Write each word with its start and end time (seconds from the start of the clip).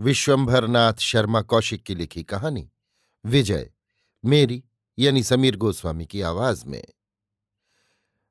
विश्वंभरनाथ 0.00 0.94
शर्मा 0.94 1.42
कौशिक 1.42 1.82
की 1.82 1.94
लिखी 1.94 2.22
कहानी, 2.22 2.70
विजय, 3.24 3.72
मेरी, 4.24 4.64
यानी 4.98 5.22
समीर 5.22 5.56
गोस्वामी 5.56 6.06
की 6.06 6.20
आवाज़ 6.20 6.66
में। 6.66 6.84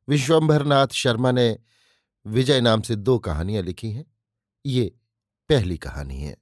विश्वंभरनाथ 0.09 0.87
शर्मा 0.87 1.31
ने 1.31 1.59
विजय 2.25 2.61
नाम 2.61 2.81
से 2.81 2.95
दो 2.95 3.19
कहानियाँ 3.19 3.63
लिखी 3.63 3.91
हैं, 3.91 4.17
ये 4.65 4.95
पहली 5.49 5.77
कहानी 5.77 6.21
है। 6.21 6.37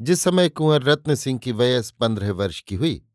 जिस 0.00 0.20
समय 0.20 0.48
कुंवर 0.48 0.82
रत्न 0.82 1.14
सिंह 1.14 1.38
की 1.38 1.52
वयस 1.52 1.90
पंद्रह 1.90 2.32
वर्ष 2.32 2.60
की 2.60 2.74
हुई, 2.74 3.06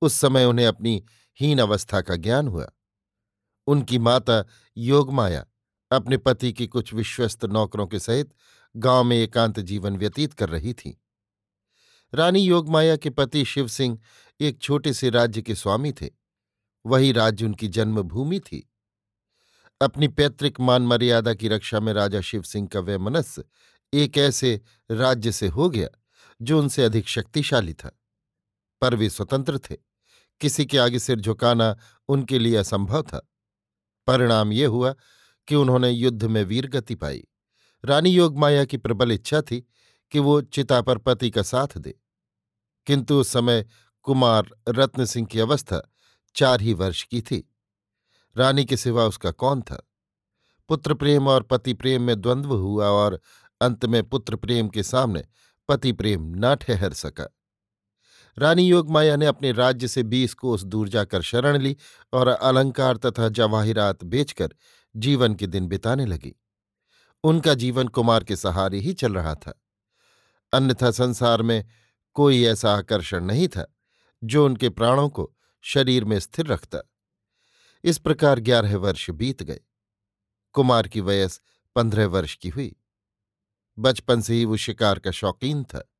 उस 0.00 0.14
समय 0.14 0.44
उन्हें 0.44 0.66
अपनी 0.66 1.04
हीन 1.40 1.58
अवस्था 1.58 2.00
का 2.00 2.16
ज्ञान 2.16 2.48
हुआ। 2.48 2.70
उनकी 3.66 3.98
माता 3.98 4.46
योगमाया 4.76 5.46
अपने 5.92 6.16
पति 6.16 6.52
की 6.52 6.66
कुछ 6.66 6.94
विश्वस्त 6.94 7.44
नौकरों 7.44 7.86
के 7.86 7.98
सहित 7.98 8.34
गाँव 8.76 9.04
में 9.04 9.16
एकांत 9.16 9.60
जीवन 9.60 9.96
व्यतीत 9.96 10.32
कर 10.32 10.48
रही 10.48 10.74
थी। 10.74 11.02
रानी 12.14 12.40
योगमाया 12.40 12.96
के 12.96 13.10
पति 13.10 13.44
शिव 13.44 13.68
सिंह 13.68 13.98
एक 14.40 14.58
छोटे 14.58 14.92
से 14.92 15.10
राज्य 15.10 15.42
के 15.42 15.54
स्वामी 15.54 15.92
थे। 15.92 16.10
वही 16.86 17.12
राज्य 17.12 17.44
उनकी 17.44 17.68
जन्मभूमि 17.68 18.40
थी। 18.40 18.70
अपनी 19.80 20.08
पैतृक 20.08 20.60
मान 20.60 20.82
मर्यादा 20.82 21.34
की 21.34 21.48
रक्षा 21.48 21.80
में 21.80 21.92
राजा 21.92 22.20
शिव 22.20 22.42
सिंह 22.42 22.68
का 22.68 22.80
वह 22.80 22.98
मनस्य 22.98 23.44
एक 23.94 24.18
ऐसे 24.18 24.60
राज्य 24.90 25.32
से 25.32 25.48
हो 25.48 25.70
गया 25.70 25.88
जो 26.42 26.58
उनसे 26.58 26.84
अधिक 26.84 27.08
शक्तिशाली 27.08 27.74
था। 27.74 28.00
पर 28.80 28.94
वे 28.94 29.10
स्वतंत्र 29.10 29.58
थे। 29.58 29.76
किसी 30.40 30.66
के 30.66 30.78
आगे 30.78 30.98
सिर 30.98 31.20
झुकाना 31.20 31.76
उनके 32.08 32.38
लिए 32.38 32.56
असंभव 32.56 33.02
था। 33.02 33.30
परिणाम 34.06 34.52
ये 34.52 34.64
हुआ 34.64 34.94
कि 35.48 35.54
उन्होंने 35.54 35.90
युद्ध 35.90 36.24
में 36.24 36.44
वीरगति 36.44 36.94
पाई। 36.94 37.24
रानी 37.84 38.10
योगमाया 38.10 38.64
की 38.64 38.76
प्रबल 38.76 39.12
इच्छा 39.12 39.42
थी 39.42 39.66
कि 40.10 40.18
वो 40.18 40.40
चिता 40.40 40.82
पर 40.82 40.98
पति 40.98 41.30
का 41.30 41.42
साथ 41.42 41.78
दे। 41.78 41.94
किंतु 42.86 43.14
उस 43.14 43.28
समय 43.28 43.66
कुमार 44.02 44.50
रत्न 44.68 45.04
सिंह 45.04 45.26
की 45.26 45.40
अवस्था 45.40 45.92
चार 46.36 46.60
ही 46.60 46.72
वर्ष 46.72 47.02
की 47.02 47.20
थी। 47.20 47.54
रानी 48.36 48.64
के 48.64 48.76
सिवा 48.76 49.04
उसका 49.04 49.30
कौन 49.30 49.62
था? 49.62 49.90
पुत्र 50.68 50.94
प्रेम 50.94 51.28
और 51.28 51.42
पति 51.42 51.74
प्रेम 51.74 52.02
में 52.02 52.20
द्वंद्व 52.20 52.54
हुआ 52.54 52.86
और 52.86 53.20
अंत 53.60 53.84
में 53.84 54.04
पुत्र 54.04 54.36
प्रेम 54.36 54.68
के 54.68 54.82
सामने 54.82 55.24
पति 55.68 55.92
प्रेम 55.92 56.32
न 56.36 56.54
ठहर 56.54 56.92
सका। 56.92 57.36
रानी 58.38 58.68
योगमाया 58.68 59.16
ने 59.16 59.26
अपने 59.26 59.52
राज्य 59.52 59.88
से 59.88 60.02
बीस 60.02 60.34
कोस 60.34 60.62
दूर 60.64 60.88
जाकर 60.88 61.22
शरण 61.22 61.58
ली 61.58 61.76
और 62.12 62.28
अलंकार 62.28 62.96
तथा 62.96 63.28
जवाहिरात 63.28 64.04
बेचकर 64.04 64.48
जीवन 64.96 65.34
के 65.34 65.46
दिन 65.46 65.66
बिताने 65.66 66.06
लगी। 66.06 66.40
उनका 67.24 67.54
जीवन 67.54 67.88
कुमार 67.88 68.24
के 68.24 68.36
सहारे 68.36 68.78
ही 68.78 68.92
चल 68.92 69.14
रहा 69.14 69.34
था। 69.34 69.62
अन्यथा 70.52 70.90
संसार 70.90 71.42
में 71.42 71.64
कोई 72.14 72.44
ऐसा 72.44 72.74
आकर्षण 72.74 73.24
नहीं 73.24 73.48
था, 73.48 73.74
जो 74.24 74.44
उनके 74.44 74.68
प्राणों 74.68 75.08
को 75.08 75.36
शरीर 75.60 76.04
में 76.04 76.20
स्थिर 76.20 76.46
रखता। 76.46 76.78
इस 77.84 77.98
प्रकार 77.98 78.40
ग्यारह 78.40 78.76
वर्ष 78.76 79.10
बीत 79.10 79.42
गए। 79.42 79.60
कुमार 80.52 80.88
की 80.88 81.00
वयस 81.00 81.40
पंद्रह 81.74 82.06
वर्ष 82.06 82.36
की 82.36 82.48
हुई। 82.48 82.76
बचपन 83.78 84.20
से 84.20 84.34
ही 84.34 84.44
वो 84.44 84.56
शिकार 84.56 84.98
का 84.98 85.10
शौकीन 85.10 85.64
था। 85.64 85.92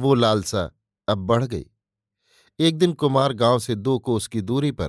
वो 0.00 0.14
लालसा 0.14 0.70
अब 1.08 1.18
बढ़ 1.18 1.44
गई। 1.44 1.66
एक 2.60 2.78
दिन 2.78 2.92
कुमार 2.92 3.32
गाँव 3.32 3.58
से 3.58 3.74
दो 3.74 3.98
कोस 3.98 4.26
की 4.26 4.40
दूरी 4.40 4.72
पर 4.72 4.88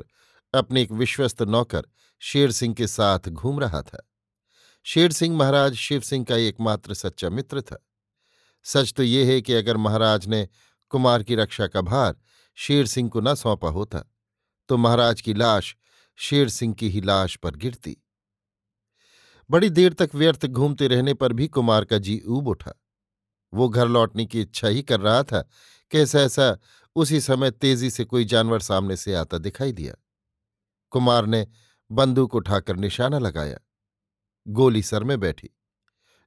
अपने 0.53 0.81
एक 0.81 0.91
विश्वस्त 0.91 1.41
नौकर 1.41 1.83
शेर 2.19 2.51
सिंह 2.51 2.75
के 2.75 2.87
साथ 2.87 3.19
घूम 3.29 3.59
रहा 3.59 3.81
था। 3.81 4.09
शेर 4.85 5.11
सिंह 5.11 5.35
महाराज 5.37 5.75
शिव 5.75 6.01
सिंह 6.01 6.25
का 6.25 6.35
एकमात्र 6.37 6.93
सच्चा 6.93 7.29
मित्र 7.29 7.61
था। 7.61 7.77
सच 8.65 8.93
तो 8.93 9.03
ये 9.03 9.23
है 9.25 9.41
कि 9.41 9.53
अगर 9.53 9.77
महाराज 9.77 10.27
ने 10.27 10.47
कुमार 10.91 11.23
की 11.23 11.35
रक्षा 11.35 11.67
का 11.67 11.81
भार 11.81 12.15
शेर 12.57 12.85
सिंह 12.87 13.09
को 13.09 13.21
न 13.21 13.33
सौंपा 13.35 13.69
होता 13.69 14.03
तो 14.69 14.77
महाराज 14.77 15.21
की 15.21 15.33
लाश 15.33 15.75
शेर 16.19 16.49
सिंह 16.49 16.73
की 16.73 16.89
ही 16.89 17.01
लाश 17.01 17.35
पर 17.35 17.55
गिरती। 17.55 17.97
बड़ी 19.49 19.69
देर 19.69 19.93
तक 19.93 20.15
व्यर्थ 20.15 20.45
घूमते 20.45 20.87
रहने 20.87 21.13
पर 21.13 21.33
भी 21.33 21.47
कुमार 21.47 21.85
का 21.85 21.97
जी 21.97 22.21
ऊब 22.27 22.47
उठा। 22.47 22.73
वो 23.53 23.69
घर 23.69 23.87
लौटने 23.87 24.25
की 24.25 24.41
इच्छा 24.41 24.67
ही 24.67 24.81
कर 24.83 24.99
रहा 24.99 25.23
था 25.23 25.47
कैसा 25.91 26.19
ऐसा 26.19 26.57
उसी 26.95 27.21
समय 27.21 27.51
तेज़ी 27.51 27.89
से 27.89 28.05
कोई 28.05 28.25
जानवर 28.25 28.59
सामने 28.61 28.95
से 28.97 29.13
आता 29.15 29.37
दिखाई 29.37 29.71
दिया। 29.71 29.93
कुमार 30.91 31.25
ने 31.25 31.47
बंदूक 31.91 32.35
उठाकर 32.35 32.75
निशाना 32.77 33.19
लगाया। 33.19 33.59
गोली 34.47 34.81
सर 34.81 35.03
में 35.03 35.19
बैठी। 35.19 35.49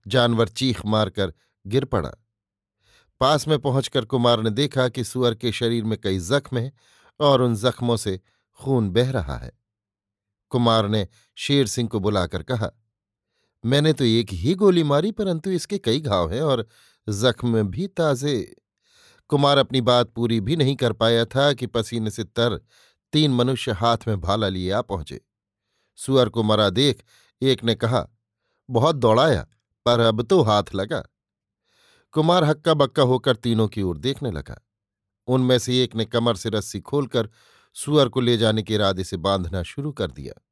जानवर 0.06 0.48
चीख 0.48 0.84
मारकर 0.86 1.32
गिर 1.66 1.84
पड़ा। 1.84 2.12
पास 3.20 3.46
में 3.48 3.58
पहुंचकर 3.58 4.04
कुमार 4.04 4.42
ने 4.42 4.50
देखा 4.50 4.88
कि 4.88 5.04
सुअर 5.04 5.34
के 5.34 5.52
शरीर 5.52 5.84
में 5.84 5.98
कई 6.00 6.18
जख्म 6.18 6.58
हैं 6.58 6.72
और 7.20 7.42
उन 7.42 7.54
जख्मों 7.54 7.96
से 7.96 8.20
खून 8.58 8.90
बह 8.90 9.10
रहा 9.10 9.36
है। 9.36 9.52
कुमार 10.52 10.88
ने 10.88 11.06
शेर 11.36 11.66
सिंह 11.66 11.88
को 11.88 12.00
बुलाकर 12.00 12.42
कहा, 12.42 12.70
मैंने 13.64 13.92
तो 13.92 14.04
एक 14.04 14.32
ही 14.32 14.54
गोली 14.54 14.82
मारी, 14.82 15.12
परंतु 15.12 15.50
इसके 15.50 15.78
कई 15.78 16.00
घाव 16.00 16.32
हैं 16.32 16.42
और 16.42 16.66
जख्म 17.08 17.62
भी 17.62 17.86
ताजे 17.86 18.56
कुमार 19.30 19.58
अपनी 19.58 19.80
बात 19.80 20.10
पूरी 20.10 20.40
भी 20.40 20.56
नहीं 20.56 20.74
कर 20.76 20.92
पाया 20.92 21.24
था 21.24 21.52
कि 21.52 21.66
पसीने 21.66 22.10
से 22.10 22.24
तर 22.24 22.60
तीन 23.12 23.30
मनुष्य 23.30 23.72
हाथ 23.72 24.08
में 24.08 24.20
भाला 24.20 24.48
लिए 24.48 24.70
आ 24.70 24.80
पहुँचे। 24.82 25.20
सुअर 25.98 26.28
को 26.28 26.42
मरा 26.42 26.68
देख 26.70 27.02
एक 27.42 27.64
ने 27.64 27.74
कहा, 27.74 28.08
बहुत 28.70 28.96
दौड़ाया, 28.96 29.46
पर 29.84 30.00
अब 30.00 30.22
तो 30.22 30.42
हाथ 30.42 30.62
लगा। 30.74 31.04
कुमार 32.12 32.44
हक्का 32.44 32.74
बक्का 32.74 33.02
होकर 33.02 33.36
तीनों 33.36 33.68
की 33.68 33.82
ओर 33.82 33.98
देखने 33.98 34.30
लगा। 34.30 34.66
उनमें 35.26 35.58
से 35.58 35.84
एक 35.84 35.94
ने 35.94 36.04
कमर 36.04 36.36
से 36.36 36.48
रस्सी 36.48 36.80
खोलकर 36.80 37.30
सुअर 37.74 38.08
को 38.08 38.20
ले 38.20 38.36
जाने 38.36 38.62
के 38.62 38.74
इरादे 38.74 39.04
से 39.04 39.16
बांधना 39.16 39.62
शुरू 39.62 39.92
कर 39.92 40.10
दिया। 40.10 40.44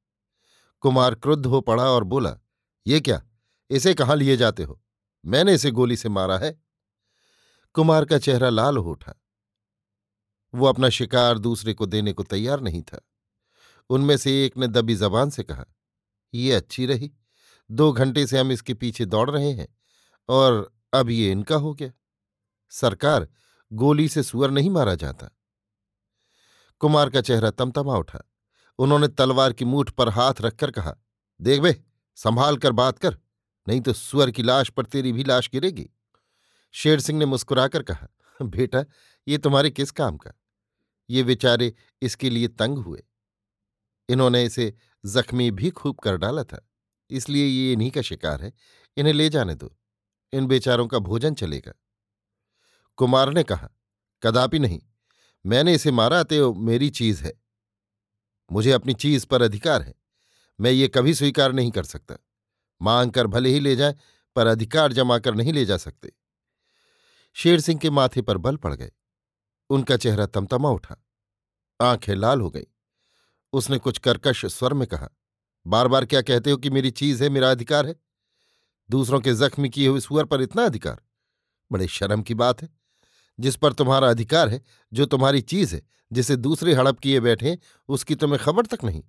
कुमार 0.81 1.15
क्रुद्ध 1.15 1.47
हो 1.47 1.61
पड़ा 1.61 1.85
और 1.85 2.05
बोला, 2.05 2.37
ये 2.87 3.01
क्या? 3.01 3.23
इसे 3.71 3.95
कहाँ 3.95 4.17
लिए 4.17 4.37
जाते 4.37 4.63
हो? 4.63 4.83
मैंने 5.27 5.55
इसे 5.55 5.71
गोली 5.71 5.97
से 5.97 6.09
मारा 6.09 6.39
है। 6.39 6.63
कुमार 7.73 8.05
का 8.05 8.19
चेहरा 8.19 8.49
लाल 8.49 8.77
हो 8.77 8.91
उठा। 8.91 9.15
वो 10.55 10.67
अपना 10.67 10.89
शिकार 10.89 11.39
दूसरे 11.39 11.75
को 11.75 11.87
देने 11.87 12.13
को 12.13 12.23
तैयार 12.23 12.61
नहीं 12.61 12.83
था। 12.83 13.01
उनमें 13.91 14.17
से 14.17 14.47
एक 14.47 14.57
ने 14.57 14.69
दबी 14.69 14.95
जबान 14.95 15.31
से 15.31 15.43
कहा 15.43 15.65
ये 16.35 16.53
अच्छी 16.53 16.87
रही। 16.87 17.13
दो 17.71 17.93
घंटे 17.93 18.27
से 18.27 18.39
हम 18.39 18.53
इसके 18.53 18.75
पीछे 18.75 19.05
दौड़ 19.05 19.31
रहे 19.31 19.53
हैं, 19.53 19.69
और 20.29 20.75
अब 20.95 21.11
ये 21.11 21.31
इनका 21.33 21.57
हो 21.57 21.75
गया। 21.75 21.93
सरकार 22.71 23.29
गोली 23.73 24.09
से 24.09 24.23
सुअर 24.23 24.51
नहीं 24.51 24.71
मारा 24.71 24.95
जाता। 24.95 25.29
कुमार 26.81 27.11
का 27.11 27.21
चेहरा 27.21 27.51
तमतमा 27.51 27.97
उठा। 27.97 28.21
उन्होंने 28.79 29.09
तलवार 29.09 29.53
की 29.53 29.65
मूठ 29.65 29.91
पर 29.91 30.09
हाथ 30.09 30.35
रखकर 30.41 30.71
कहा, 30.71 30.95
देख 31.41 31.61
बे, 31.61 31.85
संभाल 32.17 32.57
कर 32.57 32.73
बात 32.73 32.99
कर, 32.99 33.19
नहीं 33.69 33.81
तो 33.81 33.93
सुअर 33.93 34.31
की 34.31 34.43
लाश 34.43 34.71
पर 34.71 34.87
तेरी 34.87 35.13
भी 35.13 35.25
लाश 35.25 35.51
गिरेगी। 35.53 35.91
शेर 36.73 37.01
सिंह 37.01 37.19
ने 37.19 37.27
मुस्कुराकर 37.27 37.83
कहा, 37.83 38.09
बेटा, 38.43 38.85
ये 39.29 39.39
तुम्हारे 39.39 39.71
किस 39.71 39.91
काम 39.91 40.17
का? 40.17 40.33
ये 41.11 41.23
बेचारे 41.23 41.75
इसके 42.03 42.31
लिए 42.31 42.49
तंग 42.49 42.79
हुए। 42.79 43.03
इन्होंने 44.09 44.45
इसे 44.45 44.75
जख्मी 45.05 45.51
भी 45.51 45.71
खूब 45.71 45.99
कर 45.99 46.17
डाला 46.17 46.45
था, 46.45 46.67
इसलिए 47.11 47.47
ये 47.47 47.73
इन्हीं 47.73 47.91
का 47.91 48.03
शिकार 48.03 48.43
है, 48.43 48.53
इन्हें 48.97 49.15
ले 49.15 49.29
जाने 49.29 49.55
दो, 49.55 49.77
इन 50.33 50.47
बेचारों 50.47 50.87
का 50.87 50.99
भोजन 50.99 51.35
चलेगा। 51.35 51.73
कुमार 52.99 53.33
ने 53.33 53.43
कहा, 53.43 53.69
कदापि 54.23 54.59
नहीं, 54.59 54.81
मैंने 55.45 55.75
इसे 55.75 55.91
मारा 55.91 56.23
तो 56.23 56.53
मेरी 56.55 56.91
चीज़ 56.91 57.23
है। 57.25 57.33
मुझे 58.51 58.73
अपनी 58.73 58.95
चीज़ 58.95 59.27
पर 59.27 59.43
अधिकार 59.43 59.83
है, 59.83 59.95
मैं 60.59 60.71
ये 60.71 60.89
कभी 60.89 61.15
स्वीकार 61.15 61.53
नहीं 61.53 61.71
कर 61.71 61.85
सकता। 61.85 62.17
मांग 62.81 63.11
कर 63.11 63.27
भले 63.27 63.51
ही 63.51 63.61
ले 63.61 63.77
जाए, 63.77 63.95
पर 64.37 64.47
अधिकार 64.47 64.93
जमा 64.93 65.19
कर 65.19 65.35
नहीं 65.35 65.53
ले 65.53 65.65
जा 65.65 65.77
सकते। 65.77 66.13
शेर 67.37 67.61
सिंह 67.61 67.81
के 67.81 67.91
माथे 67.91 68.23
पर 68.23 68.39
बल 68.39 68.57
पड़ 68.57 68.75
गए। 68.75 68.91
उनका 69.71 69.97
चेहरा 69.97 70.27
तमतमा 70.27 70.71
उठा, 70.71 70.97
आँखें 71.81 72.15
लाल 72.15 72.41
हो 72.41 72.51
गई। 72.51 72.67
उसने 73.57 73.79
कुछ 73.79 73.99
कर्कश 73.99 74.47
स्वर 74.47 74.73
में 74.73 74.89
कहा 74.89 75.09
बार 75.67 75.89
बार 75.89 76.05
क्या 76.05 76.23
कहते 76.23 76.51
हो 76.51 76.57
कि 76.57 76.71
मेरी 76.71 76.91
चीज़ 76.91 77.23
है, 77.23 77.29
मेरा 77.29 77.51
अधिकार 77.51 77.87
है? 77.87 77.97
दूसरों 78.91 79.21
के 79.21 79.35
जख्मी 79.35 79.71
किए 79.71 79.89
हुए 79.89 80.01
सुअर 80.01 80.25
पर 80.25 80.43
इतना 80.43 80.65
अधिकार? 80.65 81.03
बड़े 81.73 81.89
शर्म 81.89 82.23
की 82.23 82.35
बात 82.35 82.63
है। 82.63 82.69
जिस 83.41 83.57
पर 83.57 83.73
तुम्हारा 83.73 84.11
अधिकार 84.11 84.49
है, 84.49 84.63
जो 84.93 85.07
तुम्हारी 85.07 85.41
चीज़ 85.41 85.75
है, 85.75 85.83
जिसे 86.13 86.37
दूसरे 86.37 86.75
हड़प 86.75 86.99
किए 86.99 87.21
बैठे 87.21 87.59
उसकी 87.89 88.15
तुम्हें 88.15 88.41
खबर 88.41 88.67
तक 88.67 88.85
नहीं। 88.85 89.03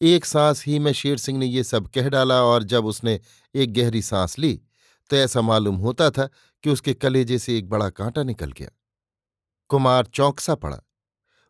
एक 0.00 0.24
सांस 0.24 0.64
ही 0.66 0.78
में 0.78 0.92
शेर 0.92 1.18
सिंह 1.18 1.38
ने 1.38 1.46
ये 1.46 1.64
सब 1.64 1.88
कह 1.88 2.08
डाला 2.08 2.42
और 2.42 2.62
जब 2.62 2.86
उसने 2.86 3.20
एक 3.54 3.72
गहरी 3.72 4.02
सांस 4.02 4.38
ली 4.38 4.62
तो 5.10 5.16
ऐसा 5.16 5.40
मालूम 5.40 5.76
होता 5.76 6.10
था 6.10 6.28
कि 6.62 6.70
उसके 6.70 6.94
कलेजे 6.94 7.38
से 7.38 7.58
एक 7.58 7.68
बड़ा 7.68 7.90
कांटा 7.90 8.22
निकल 8.22 8.52
गया। 8.52 8.70
कुमार 9.68 10.06
चौंकसा 10.06 10.54
पड़ा। 10.54 10.80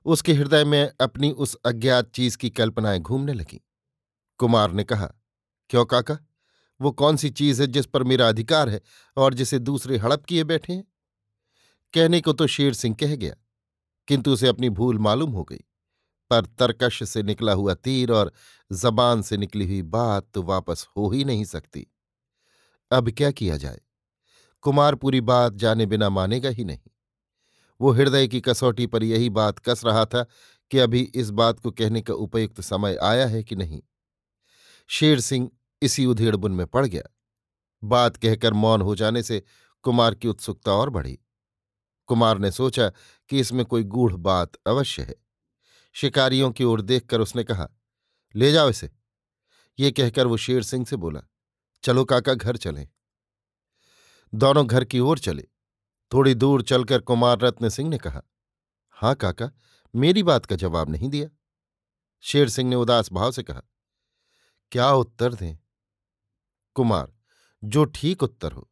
उसके 0.07 0.33
हृदय 0.33 0.65
में 0.65 0.91
अपनी 1.01 1.31
उस 1.31 1.55
अज्ञात 1.55 2.11
चीज़ 2.11 2.39
की 2.39 2.51
कल्पनाएँ 2.51 3.01
घूमने 3.01 3.33
लगीं। 3.33 3.59
कुमार 4.41 4.73
ने 4.73 4.85
कहा, 4.85 5.13
क्यों 5.71 5.85
काका? 5.85 6.19
वो 6.81 6.91
कौन 6.91 7.17
सी 7.17 7.31
चीज़ 7.31 7.61
है 7.63 7.67
जिस 7.67 7.87
पर 7.87 8.03
मेरा 8.03 8.29
अधिकार 8.29 8.69
है 8.69 8.81
और 9.17 9.35
जिसे 9.35 9.59
दूसरे 9.59 9.99
हड़प 9.99 10.25
किए 10.25 10.45
बैठे 10.45 10.73
हैं? 10.73 10.85
कहने 11.95 12.21
को 12.21 12.33
तो 12.33 12.47
शेर 12.47 12.75
सिंह 12.75 12.97
कह 13.01 13.15
गया, 13.17 13.35
किंतु 14.09 14.33
उसे 14.33 14.49
अपनी 14.49 14.71
भूल 14.71 14.99
मालूम 14.99 15.33
हो 15.33 15.45
गई। 15.45 15.65
पर 16.31 16.47
तरकश 16.47 17.03
से 17.09 17.23
निकला 17.23 17.53
हुआ 17.53 17.75
तीर 17.75 18.13
और 18.13 18.33
जबान 18.73 19.23
से 19.23 19.37
निकली 19.37 19.65
हुई 19.65 19.83
बात 19.83 20.29
तो 20.35 20.43
वापस 20.43 20.87
हो 20.97 21.11
ही 21.11 21.25
नहीं 21.25 21.45
सकती। 21.45 21.87
अब 22.91 23.11
क्या 23.11 23.31
किया 23.31 23.57
जाए? 23.57 23.81
कुमार 24.61 24.95
पूरी 24.95 25.21
बात 25.21 25.53
जाने 25.53 25.87
बिना 25.87 26.09
मानेगा 26.09 26.49
ही 26.49 26.65
नहीं। 26.65 26.91
वो 27.81 27.91
हृदय 27.91 28.29
की 28.29 28.41
कसौटी 28.41 28.87
पर 28.87 29.03
यही 29.03 29.31
बात 29.31 29.59
कस 29.59 29.85
रहा 29.85 30.05
था 30.05 30.27
कि 30.71 30.79
अभी 30.79 31.01
इस 31.15 31.31
बात 31.31 31.59
को 31.61 31.71
कहने 31.71 32.01
का 32.03 32.15
उपयुक्त 32.15 32.61
समय 32.61 32.97
आया 33.03 33.27
है 33.27 33.43
कि 33.45 33.57
नहीं। 33.57 33.83
शेर 34.89 35.21
सिंह 35.21 35.51
इसी 35.83 36.07
उधेड़बुन 36.07 36.53
में 36.53 36.67
पड़ 36.67 36.87
गया। 36.87 37.03
बात 37.83 38.17
कहकर 38.17 38.53
मौन 38.53 38.83
हो 38.83 38.95
जाने 38.95 39.23
से 39.23 39.43
कुमार 39.83 40.15
की 40.15 40.29
उत्सुकता 40.29 40.73
और 40.73 40.91
बढ़ी। 40.91 41.19
कुमार 42.07 42.39
ने 42.39 42.51
सोचा 42.51 42.89
कि 43.29 43.41
इसमें 43.41 43.65
कोई 43.67 43.85
गूढ़ 43.85 44.13
बात 44.13 44.53
अवश्य 44.67 45.03
है। 45.03 45.15
शिकारियों 45.93 46.51
की 46.51 46.65
ओर 46.65 46.81
देखकर 46.81 47.21
उसने 47.21 47.45
कहा, 47.45 47.69
ले 48.35 48.53
जाओ 48.53 48.71
इसे। 48.71 48.91
ये 49.79 49.91
कहकर 49.91 50.27
वो 50.27 50.37
शेर 50.37 50.63
सिंह 50.63 50.85
से 50.85 50.97
बोला, 50.97 51.21
चलो 51.83 52.05
काका, 52.05 52.35
घर 52.35 52.57
चलें। 52.57 52.89
दोनों 54.35 54.67
घर 54.67 54.85
की 54.85 55.01
ओर 55.01 55.19
चले। 55.19 55.49
थोड़ी 56.13 56.35
दूर 56.35 56.63
चलकर 56.63 57.01
कुमार 57.01 57.39
रत्न 57.39 57.69
सिंह 57.69 57.89
ने 57.91 57.99
कहा, 57.99 58.23
हाँ 58.97 59.15
काका, 59.15 59.51
मेरी 59.95 60.23
बात 60.23 60.47
का 60.47 60.57
जवाब 60.57 60.91
नहीं 60.91 61.09
दिया। 61.09 61.29
शेर 62.25 62.49
सिंह 62.49 62.69
ने 62.71 62.77
उदास 62.77 63.13
भाव 63.13 63.33
से 63.33 63.43
कहा, 63.43 63.63
क्या 64.73 64.91
उत्तर 64.91 65.35
दें? 65.35 65.57
कुमार, 66.77 67.13
जो 67.63 67.85
ठीक 67.85 68.23
उत्तर 68.23 68.53
हो। 68.53 68.71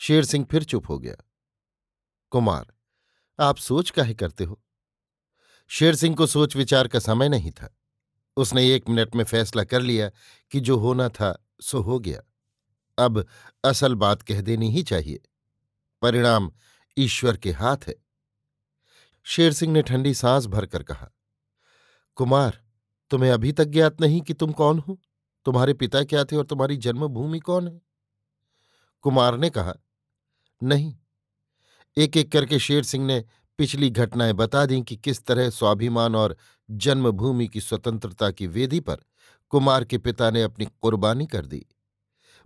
शेर 0.00 0.24
सिंह 0.24 0.44
फिर 0.44 0.64
चुप 0.64 0.88
हो 0.88 0.98
गया, 0.98 1.16
कुमार, 2.32 2.72
आप 3.38 3.56
सोच 3.56 3.90
काहे 3.90 4.14
करते 4.14 4.44
हो। 4.44 4.60
शेर 5.70 5.94
सिंह 5.94 6.14
को 6.16 6.26
सोच 6.26 6.56
विचार 6.56 6.88
का 6.88 6.98
समय 6.98 7.28
नहीं 7.28 7.50
था। 7.50 7.74
उसने 8.36 8.74
एक 8.74 8.88
मिनट 8.88 9.14
में 9.16 9.24
फैसला 9.24 9.64
कर 9.64 9.82
लिया 9.82 10.08
कि 10.52 10.60
जो 10.60 10.76
होना 10.78 11.08
था 11.08 11.36
सो 11.60 11.80
हो 11.80 11.98
गया। 11.98 12.20
अब 12.98 13.24
असल 13.64 13.94
बात 13.94 14.22
कह 14.22 14.40
देनी 14.40 14.70
ही 14.70 14.82
चाहिए। 14.82 15.22
परिणाम 16.04 16.52
ईश्वर 16.98 17.36
के 17.36 17.50
हाथ 17.50 17.76
है। 17.88 17.94
शेर 19.22 19.52
सिंह 19.52 19.72
ने 19.72 19.82
ठंडी 19.82 20.14
सांस 20.14 20.46
भरकर 20.46 20.82
कहा, 20.82 21.10
कुमार, 22.14 22.64
तुम्हें 23.10 23.30
अभी 23.30 23.52
तक 23.52 23.64
ज्ञात 23.64 24.00
नहीं 24.00 24.20
कि 24.20 24.34
तुम 24.34 24.52
कौन 24.52 24.78
हो? 24.78 25.00
तुम्हारे 25.44 25.74
पिता 25.74 26.04
क्या 26.04 26.24
थे 26.24 26.36
और 26.36 26.44
तुम्हारी 26.44 26.76
जन्मभूमि 26.76 27.38
कौन 27.38 27.68
है? 27.68 27.80
कुमार 29.02 29.38
ने 29.38 29.50
कहा, 29.50 29.74
नहीं। 30.62 30.96
एक 31.98 32.16
एक 32.16 32.32
करके 32.32 32.58
शेर 32.58 32.82
सिंह 32.82 33.06
ने 33.06 33.24
पिछली 33.58 33.90
घटनाएँ 33.90 34.32
बता 34.32 34.66
दी 34.66 34.82
कि 34.82 34.96
किस 34.96 35.24
तरह 35.24 35.50
स्वाभिमान 35.50 36.16
और 36.16 36.36
जन्मभूमि 36.70 37.48
की 37.48 37.60
स्वतंत्रता 37.60 38.30
की 38.30 38.46
वेदी 38.46 38.80
पर 38.80 38.96
कुमार 39.48 39.84
के 39.84 39.98
पिता 39.98 40.30
ने 40.30 40.42
अपनी 40.42 40.66
कुर्बानी 40.66 41.26
कर 41.26 41.46
दी। 41.46 41.66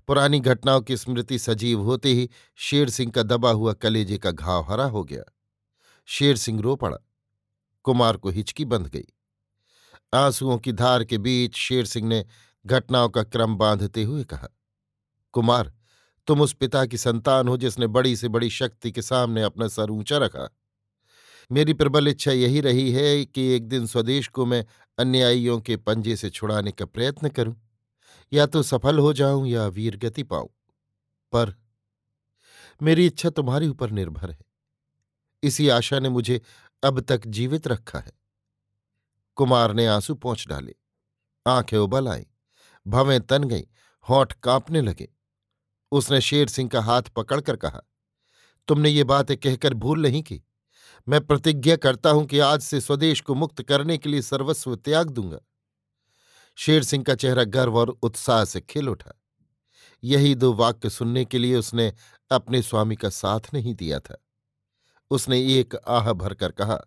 पुरानी 0.09 0.39
घटनाओं 0.41 0.81
की 0.81 0.97
स्मृति 0.97 1.39
सजीव 1.39 1.81
होते 1.81 2.09
ही 2.09 2.29
शेर 2.57 2.91
सिंह 2.91 3.11
का 3.13 3.23
दबा 3.23 3.51
हुआ 3.51 3.73
कलेजे 3.73 4.19
का 4.19 4.31
घाव 4.31 4.63
हरा 4.71 4.85
हो 4.85 5.03
गया। 5.05 5.23
शेर 6.09 6.37
सिंह 6.37 6.61
रो 6.61 6.77
पड़ा। 6.77 6.97
कुमार 7.85 8.17
को 8.17 8.31
हिचकी 8.31 8.65
बंध 8.65 8.87
गई। 8.87 9.05
आंसुओं 10.15 10.59
की 10.59 10.73
धार 10.73 11.05
के 11.05 11.19
बीच 11.19 11.57
शेर 11.57 11.85
सिंह 11.85 12.09
ने 12.09 12.25
घटनाओं 12.67 13.09
का 13.09 13.23
क्रम 13.23 13.57
बांधते 13.57 14.03
हुए 14.03 14.25
कहा, 14.25 14.49
कुमार, 15.33 15.73
तुम 16.27 16.41
उस 16.41 16.53
पिता 16.53 16.87
की 16.87 16.97
संतान 16.97 17.49
हो 17.49 17.57
जिसने 17.57 17.87
बड़ी 17.87 18.17
से 18.17 18.29
बड़ी 18.29 18.51
शक्ति 18.51 18.93
के 18.93 19.03
सामने 19.03 19.43
अपना 19.43 19.69
सर 19.69 19.91
ऊँचा 19.91 20.19
रखा। 20.19 20.49
मेरी 21.51 21.75
प्रबल 21.75 22.09
इच्छा 22.09 22.33
यही 22.33 22.61
रही 22.61 22.91
है 22.93 23.25
कि 23.25 23.49
एक 23.49 23.69
दिन 23.69 23.87
स्वदेश 23.87 24.29
को 24.29 24.47
मैं 24.47 24.65
अन्यायियों 24.99 25.61
के 25.61 25.77
पंजे 25.77 26.17
से 26.17 26.31
छुड़ाने 26.31 26.73
का 26.73 26.85
प्रयत्न 26.85 27.29
करूँ। 27.29 27.57
या 28.33 28.47
तो 28.47 28.63
सफल 28.63 28.99
हो 28.99 29.13
जाऊँ 29.13 29.47
या 29.49 29.67
वीर 29.67 29.97
गति 29.97 30.23
पाऊँ। 30.23 30.49
पर 31.33 31.55
मेरी 32.81 33.07
इच्छा 33.07 33.31
तुम्हारे 33.31 33.69
ऊपर 33.69 33.91
निर्भर 33.91 34.31
है। 34.31 34.39
इसी 35.43 35.69
आशा 35.69 35.99
ने 35.99 36.09
मुझे 36.09 36.41
अब 36.83 37.01
तक 37.01 37.27
जीवित 37.27 37.67
रखा 37.69 37.99
है। 37.99 38.13
कुमार 39.37 39.73
ने 39.73 39.87
आँसू 39.87 40.15
पहुँच 40.15 40.45
डाले, 40.49 40.75
आँखें 41.47 41.79
उबल 41.79 42.09
आई, 42.09 42.27
भवें 42.87 43.21
तन 43.21 43.45
गई, 43.45 43.67
होठ 44.07 44.33
कांपने 44.33 44.81
लगे। 44.81 45.09
उसने 45.93 46.21
शेर 46.21 46.49
सिंह 46.49 46.69
का 46.69 46.81
हाथ 46.81 47.03
पकड़कर 47.03 47.57
कहा, 47.57 47.81
तुमने 48.69 48.91
ये 48.91 49.05
बातें 49.05 49.37
कहकर 49.37 49.75
भूल 49.75 50.03
नहीं 50.03 50.23
की। 50.23 50.43
मैं 51.07 51.21
प्रतिज्ञा 51.21 51.77
करता 51.77 52.11
हूँ 52.11 52.25
कि 52.27 52.39
आज 52.39 52.61
से 52.61 52.81
स्वदेश 52.81 53.21
को 53.21 53.35
मुक्त 53.35 53.63
करने 53.63 53.99
के 53.99 54.09
लिए 54.09 54.23
सर्वस्व 54.23 54.75
त्याग 54.77 55.11
दूँगा। 55.11 55.39
शेर 56.59 56.83
सिंह 56.83 57.05
का 57.05 57.15
चेहरा 57.15 57.45
गर्व 57.45 57.79
और 57.79 57.89
उत्साह 57.89 58.45
से 58.45 58.61
खिल 58.61 58.89
उठा। 58.89 59.21
यही 60.05 60.35
दो 60.35 60.53
वाक्य 60.53 60.91
सुनने 60.91 61.25
के 61.25 61.39
लिए 61.39 61.57
उसने 61.57 61.95
अपने 62.31 62.63
स्वामी 62.63 62.97
का 62.97 63.09
साथ 63.09 63.41
नहीं 63.55 63.75
दिया 63.75 64.01
था। 64.01 64.25
उसने 65.11 65.61
एक 65.61 65.75
आह 65.77 66.13
भरकर 66.13 66.53
कहा, 66.53 66.81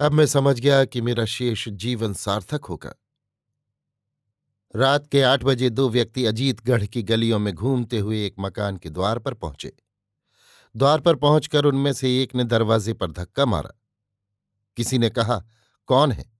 अब 0.00 0.12
मैं 0.12 0.26
समझ 0.26 0.60
गया 0.60 0.84
कि 0.84 1.00
मेरा 1.00 1.24
शेष 1.24 1.68
जीवन 1.68 2.14
सार्थक 2.14 2.64
होगा। 2.64 2.94
रात 4.76 5.06
के 5.06 5.22
आठ 5.22 5.44
बजे 5.44 5.70
दो 5.70 5.88
व्यक्ति 5.88 6.26
अजीतगढ़ 6.26 6.86
की 6.86 7.02
गलियों 7.02 7.38
में 7.38 7.54
घूमते 7.54 7.98
हुए 7.98 8.26
एक 8.26 8.34
मकान 8.40 8.76
के 8.76 8.90
द्वार 8.90 9.18
पर 9.18 9.34
पहुँचे। 9.34 9.72
द्वार 10.76 11.00
पर 11.00 11.16
पहुंचकर 11.16 11.64
उनमें 11.64 11.92
से 11.92 12.22
एक 12.22 12.34
ने 12.34 12.44
दरवाजे 12.44 12.92
पर 12.92 13.10
धक्का 13.10 13.46
मारा। 13.46 13.80
किसी 14.76 14.98
ने 14.98 15.10
कहा, 15.10 15.44
कौन 15.86 16.12
है? 16.12 16.32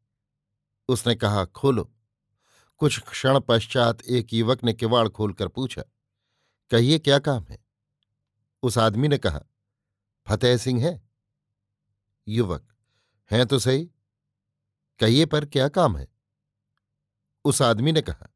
उसने 0.88 1.14
कहा, 1.14 1.44
खोलो। 1.44 1.93
कुछ 2.78 2.98
क्षण 3.00 3.40
पश्चात 3.40 4.02
एक 4.02 4.32
युवक 4.34 4.64
ने 4.64 4.72
किवाड़ 4.72 5.08
खोलकर 5.08 5.48
पूछा, 5.48 5.82
कहिए 6.70 6.98
क्या 6.98 7.18
काम 7.18 7.44
है? 7.44 7.64
उस 8.62 8.78
आदमी 8.78 9.08
ने 9.08 9.18
कहा, 9.18 9.40
फतेह 10.26 10.56
सिंह 10.56 10.84
है। 10.84 11.02
युवक, 12.28 12.68
हैं 13.30 13.46
तो 13.46 13.58
सही। 13.58 13.84
कहिए 15.00 15.26
पर 15.26 15.46
क्या 15.46 15.68
काम 15.68 15.96
है? 15.96 16.08
उस 17.44 17.62
आदमी 17.62 17.92
ने 17.92 18.02
कहा, 18.02 18.28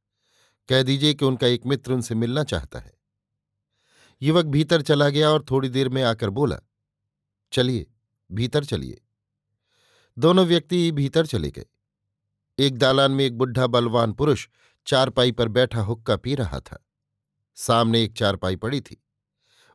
कह 0.68 0.82
दीजिए 0.82 1.14
कि 1.14 1.24
उनका 1.24 1.46
एक 1.46 1.66
मित्र 1.66 1.92
उनसे 1.92 2.14
मिलना 2.14 2.44
चाहता 2.44 2.78
है। 2.78 2.98
युवक 4.22 4.44
भीतर 4.44 4.82
चला 4.82 5.08
गया 5.08 5.30
और 5.30 5.44
थोड़ी 5.50 5.68
देर 5.68 5.88
में 5.88 6.02
आकर 6.02 6.30
बोला, 6.30 6.58
चलिए, 7.52 7.86
भीतर 8.30 8.64
चलिए। 8.64 9.02
दोनों 10.18 10.46
व्यक्ति 10.46 10.90
भीतर 10.92 11.26
चले 11.26 11.50
गए। 11.50 11.66
एक 12.58 12.78
दालान 12.78 13.10
में 13.10 13.24
एक 13.24 13.38
बुढ़ा 13.38 13.66
बलवान 13.66 14.12
पुरुष 14.12 14.48
चारपाई 14.86 15.32
पर 15.32 15.48
बैठा 15.48 15.80
हुक्का 15.80 16.16
पी 16.16 16.34
रहा 16.34 16.60
था। 16.60 16.86
सामने 17.54 18.04
एक 18.04 18.12
चारपाई 18.12 18.56
पड़ी 18.56 18.80
थी। 18.80 19.04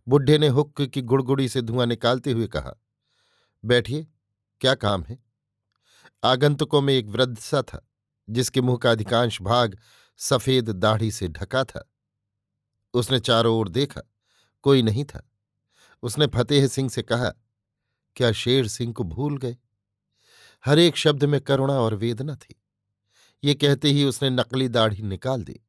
बुढ़े 0.08 0.38
ने 0.38 0.48
हुक्क 0.48 0.82
की 0.82 1.02
गुड़गुड़ी 1.02 1.50
से 1.50 1.62
धुआँ 1.62 1.86
निकालते 1.86 2.32
हुए 2.32 2.48
कहा, 2.48 2.74
बैठिए, 3.66 4.08
क्या 4.62 4.76
काम 4.76 5.04
है? 5.04 5.24
आगंतुकों 6.24 6.82
में 6.82 6.94
एक 6.94 7.08
वृद्ध 7.08 7.38
सा 7.38 7.62
था, 7.62 7.90
जिसके 8.30 8.62
मुँह 8.62 8.78
का 8.78 8.92
अधिकांश 8.92 9.42
भाग 9.42 9.78
सफ़ेद 10.18 10.70
दाढ़ी 10.70 11.12
से 11.12 11.28
ढका 11.28 11.64
था। 11.64 11.92
उसने 12.94 13.20
चारों 13.20 13.58
ओर 13.58 13.70
देखा, 13.70 14.02
कोई 14.62 14.82
नहीं 14.82 15.06
था। 15.06 15.30
उसने 16.04 16.28
फतेह 16.28 16.68
सिंह 16.68 16.90
से 16.90 17.02
कहा, 17.02 17.30
क्या 18.16 18.32
शेर 18.32 18.68
सिंह 18.68 18.94
को 18.94 19.04
भूल 19.04 19.38
गए? 19.38 19.58
हर 20.66 20.80
एक 20.80 20.98
शब्द 20.98 21.24
में 21.24 21.42
करुणा 21.42 21.74
और 21.74 21.96
वेदना 21.96 22.36
थी। 22.36 22.60
ये 23.44 23.56
कहते 23.56 23.90
ही 23.90 24.04
उसने 24.04 24.30
नकली 24.30 24.68
दाढ़ी 24.68 25.02
निकाल 25.02 25.44
दी। 25.44 25.60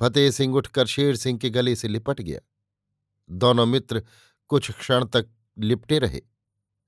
फतेह 0.00 0.30
सिंह 0.30 0.54
उठकर 0.54 0.86
शेर 0.86 1.16
सिंह 1.16 1.38
के 1.38 1.50
गले 1.50 1.76
से 1.76 1.88
लिपट 1.88 2.20
गया। 2.20 2.40
दोनों 3.30 3.66
मित्र 3.66 4.02
कुछ 4.48 4.70
क्षण 4.70 5.04
तक 5.04 5.28
लिपटे 5.58 5.98
रहे। 5.98 6.22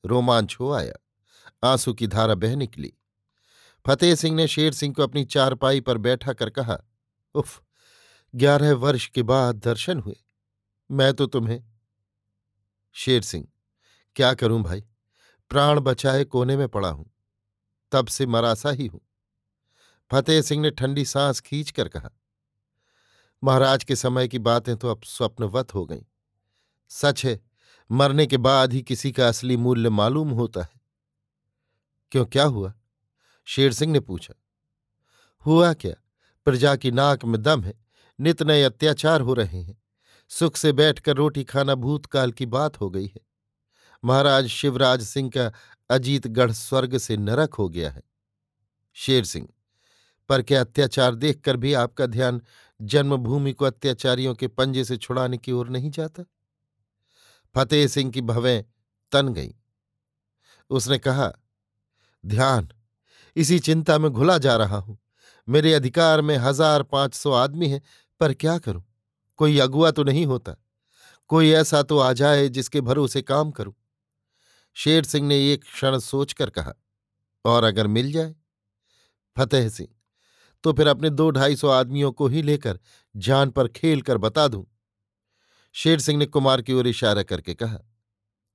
रोमांच 0.07 0.57
हो 0.61 0.73
आया। 0.73 0.95
आँसू 1.65 1.95
की 1.95 2.07
धारा 2.07 2.35
बह 2.35 2.57
निकली। 2.57 2.93
फतेह 3.87 4.15
सिंह 4.15 4.37
ने 4.37 4.49
शेर 4.49 4.73
सिंह 4.73 4.95
को 4.95 5.03
अपनी 5.03 5.25
चारपाई 5.25 5.81
पर 5.81 5.99
बैठा 5.99 6.33
कर 6.33 6.51
कहा, 6.51 6.79
उफ, 7.35 7.63
ग्यारह 8.35 8.75
वर्ष 8.75 9.07
के 9.07 9.23
बाद 9.23 9.57
दर्शन 9.57 10.01
हुए। 10.01 10.17
मैं 10.91 11.15
तो 11.15 11.27
तुम्हें 11.27 11.65
शेर 12.93 13.23
सिंह, 13.23 13.49
क्या 14.17 14.35
करूँ 14.35 14.63
भाई? 14.63 14.85
प्राण 15.51 15.81
बचाए 15.81 16.25
कोने 16.25 16.57
में 16.57 16.69
पड़ा 16.69 16.89
हूँ। 16.89 17.11
तब 17.93 18.07
से 18.07 18.27
मरासा 18.27 18.71
ही 18.71 18.87
हूँ। 18.87 19.01
फतेह 20.11 20.41
सिंह 20.43 20.63
ने 20.63 20.71
ठंडी 20.71 21.05
सांस 21.05 21.41
खींच 21.41 21.71
कर 21.71 21.89
कहा, 21.89 22.11
महाराज 23.43 23.85
के 23.85 23.97
समय 23.97 24.29
की 24.29 24.39
बातें 24.41 24.77
तो 24.77 24.89
अब 24.89 25.03
स्वप्नवत 25.03 25.75
हो 25.75 25.85
गईं। 25.87 26.03
सच 26.91 27.25
है, 27.25 27.39
मरने 27.91 28.27
के 28.27 28.37
बाद 28.39 28.73
ही 28.73 28.83
किसी 28.83 29.13
का 29.13 29.29
असली 29.29 29.57
मूल्य 29.57 29.89
मालूम 29.91 30.31
होता 30.31 30.63
है। 30.63 30.81
क्यों, 32.13 32.25
क्या 32.27 32.45
हुआ? 32.45 32.73
शेर 33.47 33.73
सिंह 33.73 33.93
ने 33.93 34.01
पूछा, 34.01 34.35
हुआ 35.47 35.73
क्या? 35.75 35.95
प्रजा 36.47 36.75
की 36.77 36.91
नाक 36.91 37.25
में 37.25 37.41
दम 37.43 37.63
है, 37.63 37.75
नित 38.19 38.43
नए 38.43 38.63
अत्याचार 38.63 39.21
हो 39.21 39.35
रहे 39.35 39.63
हैं। 39.63 39.81
सुख 40.31 40.57
से 40.57 40.73
बैठकर 40.73 41.17
रोटी 41.17 41.45
खाना 41.45 41.75
भूतकाल 41.77 42.33
की 42.33 42.47
बात 42.49 42.81
हो 42.81 42.91
गई 42.91 43.07
है। 43.07 43.21
महाराज 44.05 44.47
शिवराज 44.49 45.03
सिंह 45.03 45.31
का 45.37 45.51
अजीतगढ़ 45.91 46.53
स्वर्ग 46.53 46.97
से 46.99 47.17
नरक 47.17 47.55
हो 47.55 47.69
गया 47.69 47.91
है। 47.91 48.03
शेर 48.97 49.25
सिंह 49.25 49.49
पर 50.31 50.43
क्या 50.43 50.61
अत्याचार 50.61 51.15
देखकर 51.15 51.57
भी 51.57 51.75
आपका 51.75 52.07
ध्यान 52.07 52.41
जन्मभूमि 52.81 53.53
को 53.53 53.65
अत्याचारियों 53.65 54.35
के 54.35 54.49
पंजे 54.49 54.85
से 54.85 54.97
छुड़ाने 54.97 55.39
की 55.39 55.53
ओर 55.53 55.69
नहीं 55.69 55.91
जाता? 55.91 56.25
फतेह 57.55 57.87
सिंह 57.87 58.11
की 58.11 58.21
भवें 58.21 58.65
तन 59.13 59.29
गई। 59.29 59.55
उसने 60.71 60.99
कहा, 60.99 61.33
ध्यान, 62.27 62.69
इसी 63.37 63.59
चिंता 63.59 63.99
में 63.99 64.11
घुला 64.11 64.39
जा 64.39 64.57
रहा 64.57 64.77
हूँ। 64.77 64.99
मेरे 65.49 65.75
अधिकार 65.75 66.21
में 66.21 66.37
हज़ार 66.37 66.83
पाँच 66.83 67.15
सौ 67.15 67.33
आदमी 67.33 67.69
हैं, 67.69 67.83
पर 68.21 68.35
क्या 68.35 68.59
करूँ? 68.59 68.85
कोई 69.37 69.59
अगुआ 69.59 69.91
तो 69.91 70.05
नहीं 70.05 70.27
होता। 70.27 70.57
कोई 71.29 71.51
ऐसा 71.51 71.83
तो 71.83 71.99
आ 71.99 72.13
जाए 72.13 72.49
जिसके 72.49 72.81
भरोसे 72.81 73.23
काम 73.23 73.51
करूँ। 73.51 73.75
शेर 74.75 75.05
सिंह 75.05 75.29
ने 75.29 75.53
एक 75.53 75.65
क्षण 75.65 75.99
सोचकर 75.99 76.51
कहा, 76.51 76.75
और 77.45 77.65
अगर 77.65 77.87
मिल 77.87 78.13
जाए? 78.13 78.35
फतेह 79.37 79.69
सिंह 79.69 79.89
तो 80.65 80.73
फिर 80.73 80.87
अपने 80.87 81.11
दो 81.11 81.31
ढाई 81.31 81.57
सौ 81.57 81.69
आदमियों 81.69 82.13
को 82.13 82.27
ही 82.29 82.43
लेकर 82.43 82.79
जान 83.15 83.51
पर 83.51 83.69
खेल 83.69 84.03
कर 84.03 84.19
बता 84.19 84.47
दूँ। 84.49 84.65
शेर 85.75 86.01
सिंह 86.01 86.19
ने 86.19 86.27
कुमार 86.27 86.63
की 86.63 86.73
ओर 86.73 86.87
इशारा 86.87 87.23
करके 87.23 87.55
कहा 87.55 87.79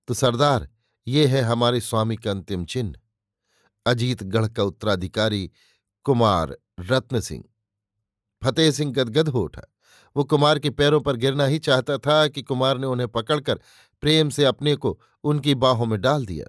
तो 0.08 0.14
सरदार, 0.14 0.68
ये 1.08 1.26
है 1.28 1.42
हमारे 1.42 1.80
स्वामी 1.82 2.16
का 2.16 2.32
अंतिम 2.32 2.66
चिन्ह। 2.66 2.96
अजीतगढ़ 3.86 4.48
का 4.48 4.64
उत्तराधिकारी 4.64 5.50
कुमार 6.06 6.56
रत्न 6.80 7.20
सिंह। 7.20 7.44
फतेह 8.42 8.72
सिंह 8.72 8.92
गदगद 8.94 9.30
हो 9.30 9.44
उठा। 9.44 9.62
वो 10.16 10.24
कुमार 10.24 10.60
के 10.60 10.70
पैरों 10.70 11.00
पर 11.02 11.16
गिरना 11.16 11.46
ही 11.46 11.60
चाहता 11.60 11.98
था 11.98 12.28
कि 12.28 12.42
कुमार 12.42 12.78
ने 12.78 12.88
उन्हें 12.88 13.08
पकड़कर 13.08 13.60
प्रेम 14.04 14.30
से 14.30 14.46
अपने 14.46 14.76
को 14.76 15.00
उनकी 15.24 15.56
बाहों 15.56 15.86
में 15.86 16.00
डाल 16.02 16.26
दिया। 16.26 16.46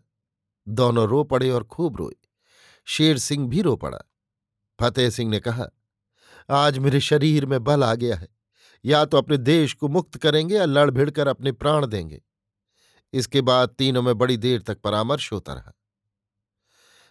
दोनों 0.66 1.08
रो 1.08 1.22
पड़े 1.24 1.50
और 1.50 1.64
खूब 1.64 1.96
रोए। 1.96 2.14
शेर 2.86 3.18
सिंह 3.18 3.48
भी 3.48 3.62
रो 3.62 3.76
पड़ा। 3.76 3.98
फतेह 4.80 5.10
सिंह 5.10 5.30
ने 5.30 5.40
कहा, 5.40 5.66
आज 6.50 6.78
मेरे 6.78 7.00
शरीर 7.00 7.46
में 7.46 7.64
बल 7.64 7.84
आ 7.84 7.94
गया 7.94 8.16
है। 8.16 8.28
या 8.84 9.04
तो 9.04 9.18
अपने 9.18 9.36
देश 9.36 9.72
को 9.72 9.88
मुक्त 9.88 10.16
करेंगे 10.16 10.56
या 10.56 10.64
लड़ 10.64 10.90
भिड़कर 10.90 11.28
अपने 11.28 11.52
प्राण 11.52 11.86
देंगे। 11.86 12.22
इसके 13.12 13.40
बाद 13.40 13.68
तीनों 13.68 14.02
में 14.02 14.18
बड़ी 14.18 14.36
देर 14.36 14.62
तक 14.62 14.80
परामर्श 14.80 15.32
होता 15.32 15.52
रहा। 15.52 15.72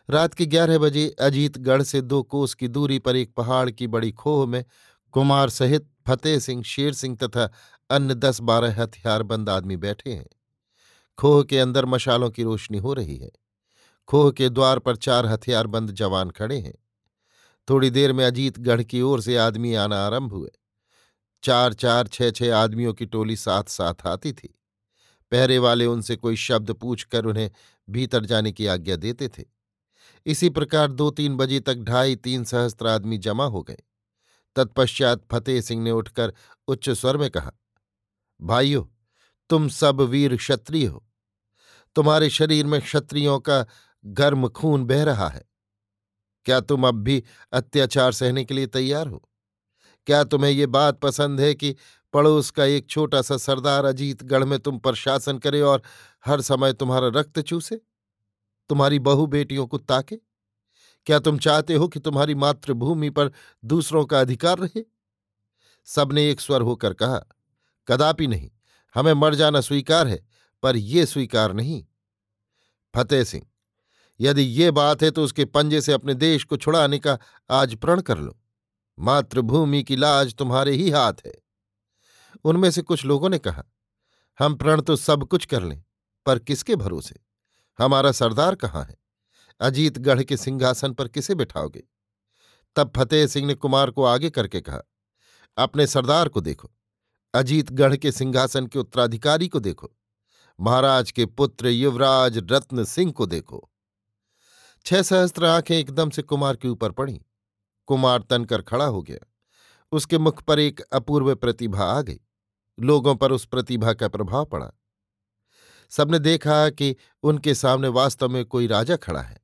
रात 0.09 0.33
के 0.33 0.45
ग्यारह 0.45 0.77
बजे 0.77 1.09
अजीतगढ़ 1.09 1.83
से 1.83 2.01
दो 2.01 2.23
कोस 2.23 2.53
की 2.53 2.67
दूरी 2.67 2.99
पर 2.99 3.15
एक 3.15 3.33
पहाड़ 3.33 3.69
की 3.71 3.87
बड़ी 3.87 4.11
खोह 4.11 4.45
में 4.47 4.65
कुमार 5.13 5.49
सहित 5.49 5.89
फतेह 6.07 6.39
सिंह, 6.39 6.63
शेर 6.63 6.93
सिंह 6.93 7.17
तथा 7.23 7.51
अन्य 7.89 8.15
दस 8.15 8.41
बारह 8.41 8.81
हथियारबंद 8.81 9.49
आदमी 9.49 9.77
बैठे 9.77 10.13
हैं। 10.13 10.27
खोह 11.17 11.43
के 11.43 11.59
अंदर 11.59 11.85
मशालों 11.85 12.29
की 12.29 12.43
रोशनी 12.43 12.77
हो 12.77 12.93
रही 12.93 13.17
है। 13.17 13.31
खोह 14.07 14.31
के 14.31 14.49
द्वार 14.49 14.79
पर 14.79 14.95
चार 14.95 15.25
हथियारबंद 15.25 15.91
जवान 15.91 16.29
खड़े 16.29 16.59
हैं। 16.59 16.73
थोड़ी 17.69 17.89
देर 17.89 18.13
में 18.13 18.25
अजीतगढ़ 18.25 18.83
की 18.83 19.01
ओर 19.01 19.21
से 19.21 19.37
आदमी 19.37 19.73
आना 19.73 20.05
आरंभ 20.05 20.33
हुए। 20.33 20.51
चार 21.43 21.73
चार 21.73 22.07
छह 22.07 22.31
छह 22.31 22.55
आदमियों 22.55 22.93
की 22.93 23.05
टोली 23.05 23.35
साथ 23.35 23.63
साथ 23.63 24.05
आती 24.07 24.33
थी। 24.33 24.59
पहरे 25.31 25.57
वाले 25.57 25.85
उनसे 25.85 26.15
कोई 26.15 26.35
शब्द 26.35 26.71
पूछकर 26.71 27.25
उन्हें 27.25 27.49
भीतर 27.89 28.25
जाने 28.25 28.51
की 28.51 28.65
आज्ञा 28.65 28.95
देते 28.95 29.27
थे। 29.27 29.43
इसी 30.25 30.49
प्रकार 30.49 30.91
दो 30.91 31.09
तीन 31.11 31.37
बजे 31.37 31.59
तक 31.59 31.75
ढाई 31.75 32.15
तीन 32.15 32.43
सहस्त्र 32.43 32.87
आदमी 32.87 33.17
जमा 33.17 33.45
हो 33.45 33.61
गए। 33.61 33.77
तत्पश्चात 34.55 35.25
फतेह 35.31 35.61
सिंह 35.61 35.83
ने 35.83 35.91
उठकर 35.91 36.33
उच्च 36.67 36.89
स्वर 36.89 37.17
में 37.17 37.29
कहा, 37.29 37.51
भाइयों, 38.41 38.83
तुम 39.49 39.67
सब 39.69 40.01
वीर 40.01 40.35
क्षत्रिय 40.37 40.85
हो। 40.85 41.03
तुम्हारे 41.95 42.29
शरीर 42.29 42.65
में 42.65 42.81
क्षत्रियों 42.81 43.39
का 43.39 43.65
गर्म 44.05 44.47
खून 44.49 44.85
बह 44.85 45.03
रहा 45.03 45.27
है। 45.29 45.43
क्या 46.45 46.59
तुम 46.59 46.87
अब 46.87 46.95
भी 46.95 47.23
अत्याचार 47.51 48.11
सहने 48.11 48.45
के 48.45 48.53
लिए 48.53 48.67
तैयार 48.67 49.07
हो? 49.07 49.29
क्या 50.05 50.23
तुम्हें 50.23 50.51
ये 50.51 50.65
बात 50.65 50.99
पसंद 50.99 51.39
है 51.39 51.55
कि 51.55 51.75
पड़ोस 52.13 52.51
का 52.51 52.65
एक 52.65 52.89
छोटा 52.89 53.21
सा 53.21 53.37
सरदार 53.37 53.85
अजीतगढ़ 53.85 54.43
में 54.43 54.59
तुम 54.59 54.79
पर 54.79 54.95
शासन 54.95 55.37
करे 55.37 55.61
और 55.61 55.81
हर 56.25 56.41
समय 56.41 56.73
तुम्हारा 56.73 57.07
रक्त 57.07 57.39
चूसे? 57.39 57.81
तुम्हारी 58.69 58.99
बहु 58.99 59.25
बेटियों 59.25 59.67
को 59.67 59.77
ताके? 59.77 60.15
क्या 61.05 61.19
तुम 61.19 61.37
चाहते 61.37 61.73
हो 61.73 61.87
कि 61.87 61.99
तुम्हारी 61.99 62.35
मातृभूमि 62.35 63.09
पर 63.09 63.31
दूसरों 63.65 64.05
का 64.05 64.19
अधिकार 64.19 64.57
रहे? 64.57 64.83
सबने 65.85 66.29
एक 66.29 66.41
स्वर 66.41 66.61
होकर 66.61 66.93
कहा, 66.93 67.21
कदापि 67.87 68.27
नहीं, 68.27 68.51
हमें 68.95 69.13
मर 69.13 69.35
जाना 69.35 69.61
स्वीकार 69.61 70.07
है, 70.07 70.25
पर 70.63 70.75
यह 70.75 71.05
स्वीकार 71.05 71.53
नहीं। 71.53 71.85
फतेह 72.95 73.23
सिंह 73.23 73.43
यदि 74.19 74.41
ये 74.41 74.71
बात 74.71 75.03
है 75.03 75.11
तो 75.11 75.23
उसके 75.23 75.45
पंजे 75.45 75.81
से 75.81 75.93
अपने 75.93 76.13
देश 76.13 76.43
को 76.43 76.57
छुड़ाने 76.57 76.99
का 76.99 77.17
आज 77.49 77.75
प्रण 77.75 78.01
कर 78.01 78.17
लो। 78.17 78.37
मातृभूमि 78.97 79.83
की 79.83 79.95
लाज 79.95 80.33
तुम्हारे 80.35 80.71
ही 80.71 80.89
हाथ 80.89 81.13
है। 81.25 81.33
उनमें 82.45 82.69
से 82.71 82.81
कुछ 82.81 83.05
लोगों 83.05 83.29
ने 83.29 83.39
कहा, 83.39 83.63
हम 84.39 84.55
प्रण 84.55 84.81
तो 84.81 84.95
सब 84.95 85.23
कुछ 85.23 85.45
कर 85.45 85.63
लें, 85.63 85.83
पर 86.25 86.39
किसके 86.39 86.75
भरोसे? 86.75 87.19
हमारा 87.79 88.11
सरदार 88.11 88.55
कहाँ 88.55 88.83
है? 88.83 88.95
अजीतगढ़ 89.61 90.23
के 90.23 90.37
सिंहासन 90.37 90.93
पर 90.93 91.07
किसे 91.07 91.35
बिठाओगे? 91.35 91.83
तब 92.75 92.91
फतेह 92.95 93.27
सिंह 93.27 93.47
ने 93.47 93.53
कुमार 93.53 93.91
को 93.91 94.03
आगे 94.03 94.29
करके 94.29 94.61
कहा, 94.61 94.81
अपने 95.57 95.87
सरदार 95.87 96.29
को 96.29 96.41
देखो, 96.41 96.71
अजीतगढ़ 97.33 97.95
के 97.95 98.11
सिंहासन 98.11 98.67
के 98.67 98.79
उत्तराधिकारी 98.79 99.47
को 99.47 99.59
देखो, 99.59 99.91
महाराज 100.59 101.11
के 101.11 101.25
पुत्र 101.25 101.67
युवराज 101.67 102.37
रत्न 102.51 102.83
सिंह 102.83 103.11
को 103.11 103.25
देखो। 103.25 103.69
छह 104.85 105.01
सहस्त्र 105.01 105.45
आँखें 105.45 105.77
एकदम 105.77 106.09
से 106.09 106.21
कुमार 106.21 106.55
के 106.55 106.67
ऊपर 106.67 106.91
पड़ी। 106.91 107.21
कुमार 107.85 108.21
तनकर 108.21 108.61
खड़ा 108.61 108.85
हो 108.85 109.01
गया। 109.01 109.33
उसके 109.91 110.17
मुख 110.17 110.43
पर 110.43 110.59
एक 110.59 110.81
अपूर्व 110.81 111.35
प्रतिभा 111.35 111.83
आ 111.83 112.01
गई। 112.01 112.19
लोगों 112.79 113.15
पर 113.15 113.31
उस 113.31 113.45
प्रतिभा 113.45 113.93
का 113.93 114.07
प्रभाव 114.07 114.45
पड़ा। 114.45 114.71
सबने 115.89 116.19
देखा 116.19 116.69
कि 116.69 116.95
उनके 117.23 117.55
सामने 117.55 117.87
वास्तव 117.87 118.29
में 118.29 118.45
कोई 118.45 118.67
राजा 118.67 118.95
खड़ा 118.95 119.21
है। 119.21 119.41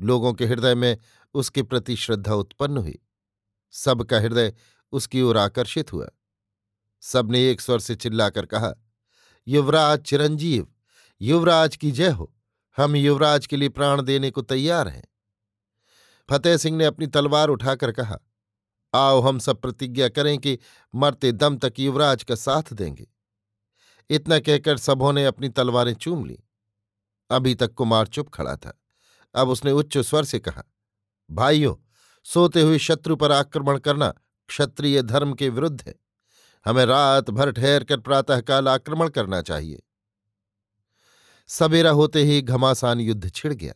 लोगों 0.00 0.32
के 0.32 0.46
हृदय 0.46 0.74
में 0.74 0.98
उसके 1.34 1.62
प्रति 1.62 1.96
श्रद्धा 1.96 2.34
उत्पन्न 2.34 2.76
हुई। 2.76 2.98
सबका 3.70 4.20
हृदय 4.20 4.54
उसकी 4.92 5.22
ओर 5.22 5.38
आकर्षित 5.38 5.92
हुआ। 5.92 6.08
सबने 7.00 7.50
एक 7.50 7.60
स्वर 7.60 7.78
से 7.78 7.94
चिल्लाकर 7.94 8.46
कहा, 8.46 8.74
युवराज 9.48 10.00
चिरंजीव, 10.00 10.72
युवराज 11.20 11.76
की 11.76 11.90
जय 11.90 12.10
हो। 12.10 12.34
हम 12.76 12.96
युवराज 12.96 13.46
के 13.46 13.56
लिए 13.56 13.68
प्राण 13.68 14.02
देने 14.02 14.30
को 14.30 14.42
तैयार 14.42 14.88
हैं। 14.88 15.04
फतेह 16.30 16.56
सिंह 16.56 16.76
ने 16.76 16.84
अपनी 16.84 17.06
तलवार 17.06 17.48
उठाकर 17.48 17.92
कहा, 17.92 18.18
आओ 18.94 19.20
हम 19.20 19.38
सब 19.38 19.60
प्रतिज्ञा 19.60 20.08
करें 20.08 20.38
कि 20.38 20.58
मरते 20.94 21.32
दम 21.32 21.56
तक 21.56 21.74
युवराज 21.78 22.24
का 22.24 22.34
साथ 22.34 22.72
देंगे। 22.72 23.06
इतना 24.10 24.38
कहकर 24.38 24.76
सबों 24.76 25.12
ने 25.12 25.24
अपनी 25.26 25.48
तलवारें 25.48 25.94
चूम 25.94 26.24
ली। 26.26 26.38
अभी 27.30 27.54
तक 27.54 27.74
कुमार 27.74 28.06
चुप 28.06 28.28
खड़ा 28.28 28.56
था। 28.56 28.80
अब 29.34 29.48
उसने 29.48 29.72
उच्च 29.72 29.98
स्वर 29.98 30.24
से 30.24 30.38
कहा, 30.38 30.62
भाइयों, 31.30 31.74
सोते 32.24 32.60
हुए 32.60 32.78
शत्रु 32.78 33.16
पर 33.16 33.32
आक्रमण 33.32 33.78
करना 33.78 34.08
क्षत्रिय 34.48 35.02
धर्म 35.02 35.32
के 35.34 35.48
विरुद्ध 35.48 35.82
है। 35.86 35.94
हमें 36.66 36.84
रात 36.86 37.30
भर 37.30 37.52
ठहर 37.52 37.84
कर 37.84 38.00
प्रातःकाल 38.00 38.68
आक्रमण 38.68 39.08
करना 39.08 39.42
चाहिए। 39.42 39.82
सवेरा 41.52 41.90
होते 41.90 42.22
ही 42.22 42.40
घमासान 42.42 43.00
युद्ध 43.00 43.30
छिड़ 43.30 43.52
गया। 43.54 43.74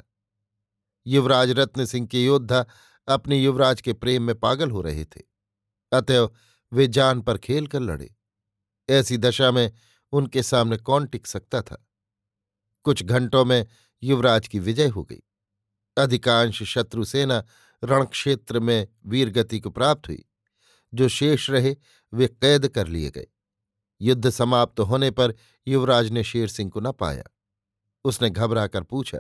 युवराज 1.07 1.51
रत्न 1.51 1.85
सिंह 1.85 2.07
के 2.07 2.25
योद्धा 2.25 2.65
अपने 3.09 3.39
युवराज 3.39 3.81
के 3.81 3.93
प्रेम 3.93 4.23
में 4.23 4.35
पागल 4.35 4.71
हो 4.71 4.81
रहे 4.81 5.05
थे, 5.05 5.23
अतएव 5.93 6.31
वे 6.73 6.87
जान 6.89 7.21
पर 7.21 7.39
खेल 7.39 7.67
कर 7.67 7.81
लड़े। 7.81 8.15
ऐसी 8.89 9.19
दशा 9.19 9.51
में 9.51 9.73
उनके 10.13 10.43
सामने 10.43 10.77
कौन 10.77 11.07
टिक 11.07 11.27
सकता 11.27 11.63
था? 11.63 11.87
कुछ 12.85 13.03
घंटों 13.03 13.45
में 13.45 13.67
युवराज 14.03 14.49
की 14.49 14.59
विजय 14.59 14.89
हो 14.89 15.05
गई। 15.05 15.23
अधिकांश 15.97 16.63
शत्रु 16.63 17.05
सेना 17.05 17.45
रणक्षेत्र 17.83 18.61
में 18.61 18.89
वीरगति 19.07 19.61
को 19.61 19.71
प्राप्त 19.71 20.09
हुई। 20.09 20.25
जो 20.95 21.09
शेष 21.09 21.51
रहे, 21.51 21.77
वे 22.13 22.27
कैद 22.29 22.69
कर 22.69 22.87
लिए 22.87 23.11
गए। 23.11 23.27
युद्ध 24.01 24.31
समाप्त 24.31 24.81
होने 24.81 25.11
पर 25.11 25.35
युवराज 25.67 26.11
ने 26.11 26.25
शेर 26.25 26.49
सिंह 26.49 26.71
को 26.71 26.81
न 26.81 26.93
पाया। 26.93 27.25
उसने 28.07 28.31
घबराकर 28.31 28.83
पूछा, 28.83 29.19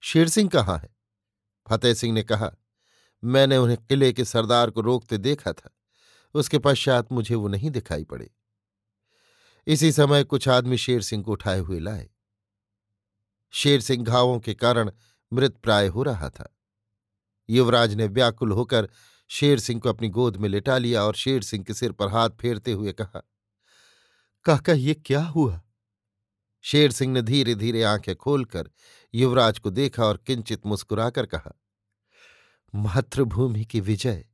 शेर 0.00 0.28
सिंह 0.28 0.50
कहाँ 0.50 0.78
है? 0.78 0.96
फतेह 1.68 1.94
सिंह 1.94 2.12
ने 2.14 2.22
कहा, 2.22 2.50
मैंने 3.24 3.56
उन्हें 3.56 3.78
किले 3.86 4.12
के 4.12 4.24
सरदार 4.24 4.70
को 4.70 4.80
रोकते 4.80 5.18
देखा 5.18 5.52
था। 5.52 5.70
उसके 6.34 6.58
पश्चात 6.58 7.12
मुझे 7.12 7.34
वो 7.34 7.48
नहीं 7.48 7.70
दिखाई 7.70 8.04
पड़े। 8.04 8.30
इसी 9.66 9.92
समय 9.92 10.24
कुछ 10.24 10.48
आदमी 10.48 10.78
शेर 10.78 11.02
सिंह 11.02 11.22
को 11.24 11.32
उठाए 11.32 11.58
हुए 11.58 11.78
लाए। 11.78 12.10
शेर 13.50 13.80
सिंह 13.80 14.04
घावों 14.04 14.38
के 14.40 14.54
कारण 14.54 14.90
मृत 15.32 15.56
प्राय 15.56 15.86
हो 15.86 16.02
रहा 16.02 16.30
था। 16.30 16.56
युवराज 17.50 17.94
ने 17.94 18.06
व्याकुल 18.06 18.52
होकर 18.52 18.88
शेर 19.28 19.60
सिंह 19.60 19.80
को 19.80 19.88
अपनी 19.88 20.08
गोद 20.08 20.36
में 20.36 20.48
लिटा 20.48 20.78
लिया 20.78 21.04
और 21.04 21.14
शेर 21.14 21.42
सिंह 21.42 21.64
के 21.64 21.74
सिर 21.74 21.92
पर 21.92 22.08
हाथ 22.08 22.30
फेरते 22.30 22.72
हुए 22.72 22.92
कहा, 22.92 23.22
काका, 24.44 24.72
ये 24.72 24.94
क्या 24.94 25.22
हुआ? 25.22 25.60
शेर 26.64 26.92
सिंह 26.92 27.12
ने 27.12 27.22
धीरे 27.22 27.54
धीरे 27.54 27.82
आँखें 27.82 28.16
खोलकर 28.16 28.70
युवराज 29.14 29.58
को 29.58 29.70
देखा 29.70 30.04
और 30.04 30.16
किंचित 30.16 30.66
मुस्कुराकर 30.66 31.26
कहा, 31.26 31.52
मातृभूमि 32.74 33.64
की 33.64 33.80
विजय। 33.80 34.24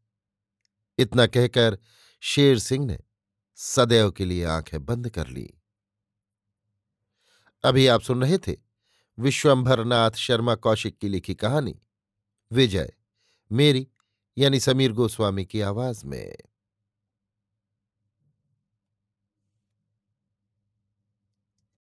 इतना 0.99 1.27
कहकर 1.27 1.79
शेर 2.21 2.59
सिंह 2.59 2.87
ने 2.87 2.99
सदैव 3.57 4.11
के 4.11 4.25
लिए 4.25 4.45
आँखें 4.45 4.85
बंद 4.85 5.11
कर 5.11 5.27
ली। 5.27 5.55
अभी 7.65 7.87
आप 7.87 8.01
सुन 8.01 8.23
रहे 8.23 8.39
थे 8.39 8.57
विश्वंभरनाथ 9.19 10.11
शर्मा 10.11 10.55
कौशिक 10.55 10.99
की 10.99 11.09
लिखी 11.09 11.35
कहानी, 11.35 11.81
विजय, 12.53 12.93
मेरी 13.53 13.89
यानी 14.39 14.61
समीर 14.61 14.93
गोस्वामी 14.93 15.45
की 15.45 15.61
आवाज़ 15.61 16.07
में। 16.07 16.37